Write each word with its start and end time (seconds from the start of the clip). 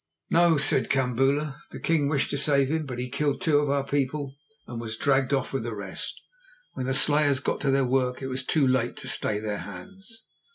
"No," 0.31 0.57
said 0.57 0.89
Kambula. 0.89 1.57
"The 1.69 1.79
king 1.79 2.09
wished 2.09 2.31
to 2.31 2.37
save 2.39 2.69
him, 2.69 2.87
but 2.87 2.97
he 2.97 3.07
killed 3.07 3.39
two 3.39 3.59
of 3.59 3.69
our 3.69 3.83
people 3.85 4.35
and 4.65 4.81
was 4.81 4.95
dragged 4.97 5.31
off 5.31 5.53
with 5.53 5.61
the 5.61 5.75
rest. 5.75 6.19
When 6.73 6.87
the 6.87 6.95
slayers 6.95 7.39
got 7.39 7.61
to 7.61 7.69
their 7.69 7.85
work 7.85 8.19
it 8.23 8.27
was 8.27 8.43
too 8.43 8.67
late 8.67 8.97
to 8.97 9.07
stay 9.07 9.37
their 9.39 9.59
hands." 9.59 10.23